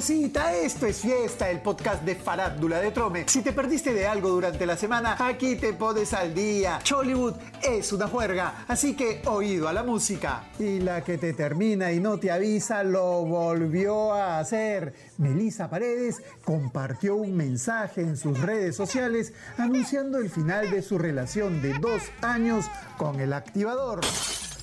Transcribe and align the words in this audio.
esto 0.00 0.86
es 0.86 1.00
fiesta, 1.00 1.50
el 1.50 1.60
podcast 1.60 2.02
de 2.04 2.14
Farándula 2.14 2.80
de 2.80 2.90
Trome. 2.90 3.24
Si 3.28 3.42
te 3.42 3.52
perdiste 3.52 3.92
de 3.92 4.06
algo 4.06 4.30
durante 4.30 4.64
la 4.64 4.74
semana, 4.74 5.14
aquí 5.18 5.56
te 5.56 5.74
pones 5.74 6.14
al 6.14 6.32
día. 6.32 6.78
Chollywood 6.82 7.34
es 7.62 7.92
una 7.92 8.08
juerga, 8.08 8.64
así 8.66 8.96
que 8.96 9.20
oído 9.26 9.68
a 9.68 9.74
la 9.74 9.82
música. 9.82 10.44
Y 10.58 10.80
la 10.80 11.04
que 11.04 11.18
te 11.18 11.34
termina 11.34 11.92
y 11.92 12.00
no 12.00 12.18
te 12.18 12.30
avisa 12.30 12.82
lo 12.82 13.26
volvió 13.26 14.14
a 14.14 14.38
hacer. 14.38 14.94
Melissa 15.18 15.68
Paredes 15.68 16.22
compartió 16.46 17.16
un 17.16 17.36
mensaje 17.36 18.00
en 18.00 18.16
sus 18.16 18.40
redes 18.40 18.76
sociales 18.76 19.34
anunciando 19.58 20.16
el 20.16 20.30
final 20.30 20.70
de 20.70 20.80
su 20.80 20.96
relación 20.96 21.60
de 21.60 21.78
dos 21.78 22.04
años 22.22 22.64
con 22.96 23.20
el 23.20 23.34
activador. 23.34 24.00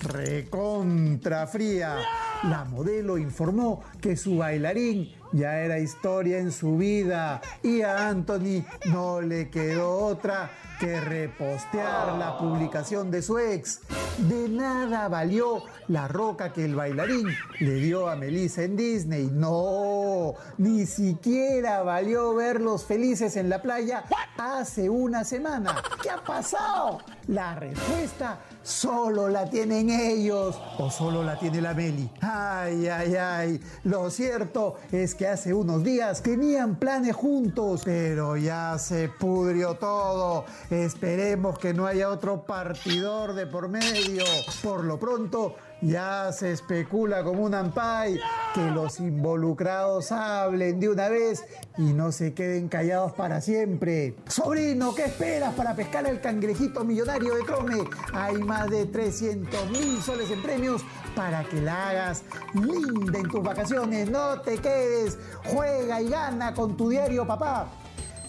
Recontra 0.02 1.47
fría. 1.47 1.97
La 2.43 2.65
modelo 2.65 3.18
informó 3.18 3.83
que 4.00 4.15
su 4.15 4.38
bailarín 4.38 5.11
ya 5.32 5.60
era 5.60 5.80
historia 5.80 6.40
en 6.40 6.52
su 6.52 6.78
vida 6.78 7.42
y 7.64 7.82
a 7.82 8.10
Anthony 8.10 8.64
no 8.86 9.22
le 9.22 9.50
quedó 9.50 9.98
otra 10.06 10.50
que 10.80 11.00
repostear 11.00 12.18
la 12.18 12.38
publicación 12.38 13.10
de 13.10 13.22
su 13.22 13.40
ex. 13.40 13.82
De 14.18 14.48
nada 14.50 15.08
valió 15.08 15.64
la 15.88 16.08
roca 16.08 16.54
que 16.54 16.66
el 16.66 16.76
bailarín 16.76 17.28
le 17.60 17.74
dio 17.76 18.10
a 18.10 18.16
Melissa 18.16 18.64
en 18.64 18.76
Disney. 18.76 19.30
No, 19.32 20.34
ni 20.58 20.86
siquiera 20.86 21.84
valió 21.84 22.36
verlos 22.36 22.86
felices 22.86 23.38
en 23.38 23.50
la 23.50 23.62
playa 23.62 24.04
hace 24.38 24.89
una 24.89 25.24
semana. 25.24 25.75
¿Qué 26.02 26.10
ha 26.10 26.24
pasado? 26.24 27.00
La 27.28 27.56
respuesta 27.56 28.39
solo 28.64 29.30
la 29.30 29.50
tienen 29.50 29.89
ellos 29.89 30.60
o 30.78 30.89
solo 30.89 31.24
la 31.24 31.38
tiene 31.38 31.62
la 31.62 31.74
Meli. 31.74 32.09
Ay, 32.22 32.88
ay, 32.88 33.16
ay. 33.16 33.62
Lo 33.84 34.09
cierto 34.09 34.75
es 34.91 35.16
que 35.17 35.27
hace 35.27 35.53
unos 35.53 35.83
días 35.83 36.21
tenían 36.21 36.75
planes 36.75 37.15
juntos, 37.15 37.81
pero 37.83 38.37
ya 38.37 38.77
se 38.77 39.09
pudrió 39.09 39.73
todo. 39.73 40.45
Esperemos 40.69 41.57
que 41.57 41.73
no 41.73 41.87
haya 41.87 42.09
otro 42.09 42.45
partidor 42.45 43.33
de 43.33 43.47
por 43.47 43.67
medio. 43.67 44.23
Por 44.61 44.83
lo 44.83 44.99
pronto, 44.99 45.55
ya 45.81 46.31
se 46.31 46.52
especula 46.52 47.23
como 47.23 47.44
un 47.44 47.53
ampay 47.53 48.20
que 48.53 48.72
los 48.72 49.00
involucrados 49.00 50.11
hablen 50.11 50.80
de 50.80 50.89
una 50.89 51.09
vez 51.09 51.44
y 51.78 51.94
no 51.94 52.11
se 52.11 52.34
queden 52.34 52.67
callados 52.67 53.14
para 53.14 53.42
siempre. 53.42 54.16
Sobrino, 54.28 54.95
¿qué 54.95 55.06
esperas 55.06 55.53
para 55.53 55.75
pescar 55.75 56.08
el 56.08 56.19
cangrejito 56.19 56.84
millonario 56.84 57.36
de 57.36 57.44
Crome? 57.44 57.84
Hay 58.14 58.38
más 58.38 58.69
de 58.69 58.86
300 58.86 59.69
mil 59.69 60.02
soles 60.02 60.31
en 60.31 60.42
premios 60.42 60.81
para 61.16 61.44
que 61.44 61.61
la 61.61 61.89
hagas 61.89 62.23
linda 62.53 63.19
en 63.19 63.30
tus 63.30 63.44
vacaciones. 63.44 64.09
No 64.09 64.41
te 64.41 64.58
quedes, 64.58 65.17
juega 65.45 66.02
y 66.02 66.09
gana 66.09 66.53
con 66.53 66.75
tu 66.75 66.89
diario, 66.89 67.25
papá. 67.28 67.67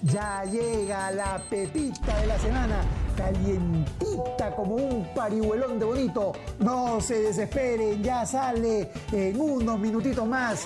Ya 0.03 0.45
llega 0.45 1.11
la 1.11 1.43
pepita 1.51 2.19
de 2.21 2.27
la 2.29 2.39
semana, 2.39 2.83
calientita 3.17 4.55
como 4.55 4.77
un 4.77 5.13
parihuelón 5.13 5.79
de 5.79 5.85
bonito. 5.85 6.33
No 6.61 7.01
se 7.01 7.23
desesperen, 7.23 8.03
ya 8.03 8.25
sale 8.25 8.91
en 9.11 9.41
unos 9.41 9.79
minutitos 9.81 10.27
más. 10.27 10.65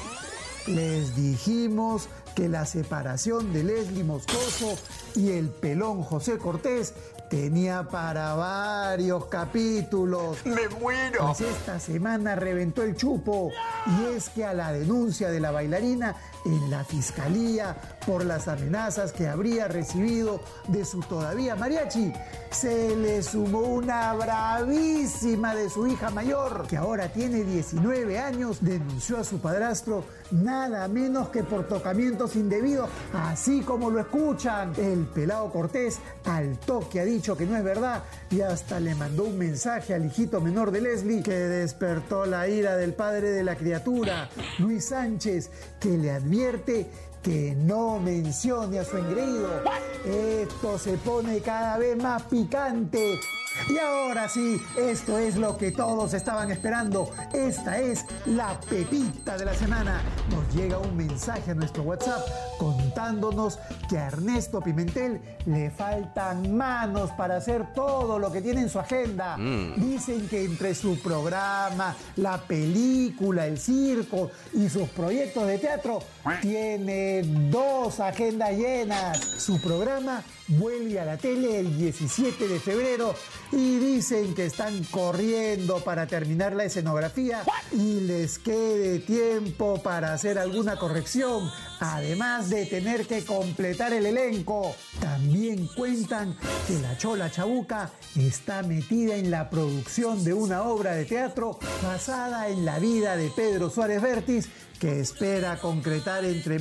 Les 0.67 1.17
dijimos 1.17 2.09
que 2.35 2.49
la 2.49 2.67
separación 2.67 3.53
de 3.53 3.65
Leslie 3.65 4.05
Moscoso 4.05 4.77
y 5.15 5.31
el 5.31 5.49
pelón 5.49 6.03
José 6.03 6.39
Cortés 6.39 6.95
tenía 7.33 7.85
para 7.85 8.35
varios 8.35 9.25
capítulos. 9.27 10.45
¡Me 10.45 10.69
muero! 10.69 11.29
Pues 11.29 11.41
esta 11.41 11.81
semana 11.81 12.37
reventó 12.37 12.83
el 12.83 12.95
chupo 12.95 13.51
y 13.87 14.15
es 14.15 14.29
que 14.29 14.45
a 14.45 14.53
la 14.53 14.71
denuncia 14.71 15.31
de 15.31 15.41
la 15.41 15.51
bailarina 15.51 16.15
en 16.45 16.71
la 16.71 16.85
fiscalía 16.85 17.75
por 18.07 18.25
las 18.27 18.49
amenazas 18.49 19.13
que 19.13 19.29
habría 19.29 19.67
recibido 19.69 20.41
de 20.69 20.85
su 20.85 21.01
todavía 21.01 21.57
mariachi, 21.57 22.13
se 22.51 22.97
le 22.97 23.23
sumó 23.23 23.61
una 23.61 24.13
bravísima 24.13 25.55
de 25.55 25.71
su 25.71 25.87
hija 25.87 26.11
mayor, 26.11 26.67
que 26.67 26.77
ahora 26.77 27.09
tiene 27.09 27.45
19 27.45 28.19
años, 28.19 28.59
denunció 28.61 29.19
a 29.19 29.25
su 29.25 29.41
padrastro 29.41 30.05
nada 30.33 30.89
menos 30.89 31.29
que 31.29 31.43
por 31.43 31.67
tocamientos 31.69 32.37
indebidos, 32.37 32.91
así 33.13 33.61
como 33.61 33.91
lo 33.91 34.01
escuchan. 34.01 34.73
El 34.77 35.02
pelado 35.07 35.51
Cortés 35.51 35.99
al 36.25 36.59
toque 36.59 37.01
ha 37.01 37.05
dicho 37.05 37.37
que 37.37 37.47
no 37.47 37.57
es 37.57 37.65
verdad 37.65 38.05
y 38.31 38.41
hasta 38.41 38.81
le 38.81 38.95
mandó 38.95 39.25
un 39.25 39.39
mensaje 39.39 39.95
al 39.95 40.07
hijito 40.07 40.41
menor 40.41 40.71
de 40.71 40.81
Leslie 40.81 41.23
que 41.23 41.35
despertó 41.35 42.27
la 42.27 42.49
ira 42.49 42.77
del 42.77 42.95
padre 42.95 43.31
de 43.31 43.45
la 43.45 43.57
criatura, 43.57 44.29
Luis 44.59 44.87
Sánchez, 44.87 45.51
que 45.81 45.91
le 45.91 46.11
advierte 46.11 46.87
que 47.23 47.55
no 47.57 47.99
mencione 48.01 48.79
a 48.79 48.85
su 48.85 48.99
engreído. 48.99 49.63
Esto 50.05 50.79
se 50.79 50.97
pone 50.99 51.41
cada 51.41 51.79
vez 51.79 51.97
más 51.97 52.23
picante. 52.25 53.21
Y 53.69 53.79
ahora 53.79 54.29
sí, 54.29 54.61
esto 54.79 55.19
es 55.19 55.37
lo 55.37 55.57
que 55.57 55.73
todos 55.73 56.15
estaban 56.15 56.51
esperando. 56.51 57.11
Esta 57.33 57.79
es 57.79 58.05
la 58.27 58.59
pepita 58.61 59.37
de 59.37 59.45
la 59.45 59.55
semana. 59.55 60.03
Nos 60.31 60.55
llega 60.55 60.79
un 60.79 60.97
mensaje 60.97 61.51
a 61.51 61.55
nuestro 61.55 61.83
WhatsApp 61.83 62.27
contándonos 62.59 63.59
que 63.89 63.99
a 63.99 64.07
Ernesto 64.07 64.61
Pimentel 64.61 65.21
le 65.47 65.71
faltan 65.71 66.57
manos 66.57 67.11
para 67.11 67.37
hacer 67.37 67.73
todo 67.75 68.19
lo 68.19 68.33
que 68.33 68.41
tiene 68.41 68.63
en 68.63 68.69
su 68.71 68.79
agenda. 68.79 69.37
Dicen 69.77 70.29
que 70.29 70.45
entre 70.45 70.75
su 70.75 70.99
programa, 71.01 71.95
la 72.17 72.39
película, 72.39 73.47
el 73.47 73.59
circo 73.59 74.31
y 74.55 74.69
sus 74.69 74.89
proyectos 74.89 75.47
de 75.47 75.59
teatro, 75.59 76.01
tiene 76.41 77.12
dos 77.23 78.01
agendas 78.01 78.57
llenas. 78.57 79.19
Su 79.19 79.61
programa 79.61 80.23
vuelve 80.49 80.99
a 80.99 81.05
la 81.05 81.17
tele 81.17 81.61
el 81.61 81.77
17 81.77 82.49
de 82.49 82.61
febrero 82.61 83.15
y 83.53 83.79
dicen 83.79 84.35
que 84.35 84.47
están 84.47 84.85
corriendo 84.85 85.81
para 85.85 86.07
terminar 86.07 86.55
la 86.55 86.65
escenografía 86.65 87.43
y 87.73 88.01
les 88.01 88.39
quede 88.39 88.99
tiempo 89.01 89.83
para 89.83 90.13
hacer 90.13 90.39
alguna 90.39 90.79
corrección, 90.79 91.51
además 91.81 92.51
de 92.51 92.67
tener 92.67 93.07
que 93.07 93.25
completar 93.25 93.93
el 93.93 94.07
elenco. 94.07 94.75
También 95.01 95.69
cuentan 95.77 96.37
que 96.67 96.79
la 96.81 96.97
Chola 96.97 97.31
Chabuca 97.31 97.91
está 98.17 98.63
metida 98.63 99.17
en 99.17 99.31
la 99.31 99.51
producción 99.51 100.25
de 100.25 100.35
una 100.35 100.63
obra 100.63 100.95
de 100.95 101.05
teatro 101.05 101.59
basada 101.83 102.49
en 102.49 102.65
la 102.65 102.79
vida 102.79 103.17
de 103.17 103.31
Pedro 103.31 103.71
Suárez 103.71 104.01
Vértiz 104.03 104.49
que 104.83 104.99
espera 104.99 105.59
concretar 105.59 106.25
entre 106.25 106.59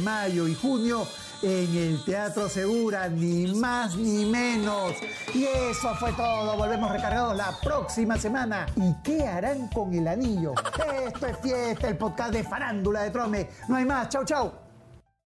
y 0.47 0.55
junio 0.55 1.07
en 1.41 1.75
el 1.75 2.03
Teatro 2.03 2.47
Segura, 2.49 3.07
ni 3.09 3.53
más 3.53 3.95
ni 3.95 4.25
menos. 4.25 4.93
Y 5.33 5.45
eso 5.45 5.93
fue 5.95 6.11
todo, 6.13 6.55
volvemos 6.57 6.91
recargados 6.91 7.35
la 7.35 7.57
próxima 7.61 8.17
semana. 8.17 8.67
¿Y 8.75 8.93
qué 9.03 9.27
harán 9.27 9.67
con 9.69 9.93
el 9.93 10.07
anillo? 10.07 10.53
Esto 11.05 11.27
es 11.27 11.37
fiesta, 11.39 11.87
el 11.87 11.97
podcast 11.97 12.33
de 12.33 12.43
farándula 12.43 13.03
de 13.03 13.11
Trome. 13.11 13.49
No 13.67 13.75
hay 13.75 13.85
más, 13.85 14.09
chau 14.09 14.23
chau. 14.23 14.70